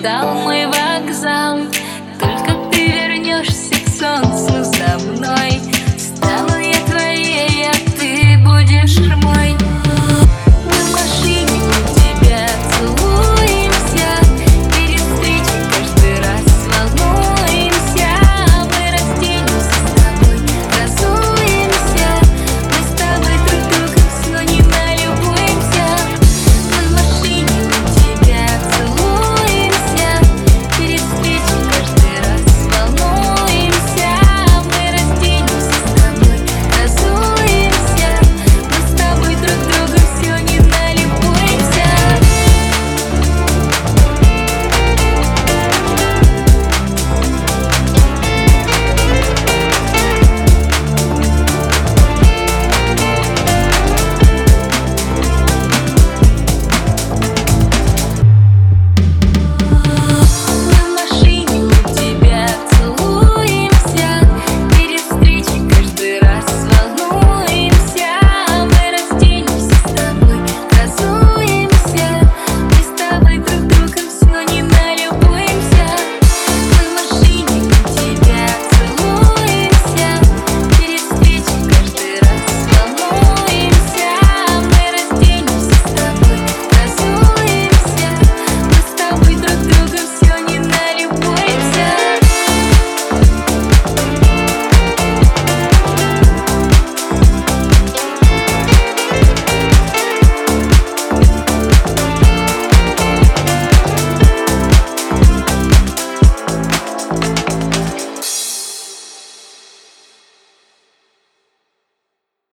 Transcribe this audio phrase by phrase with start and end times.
[0.00, 1.58] ждал мой вокзал.
[2.18, 5.60] Только ты вернешься к солнцу за мной.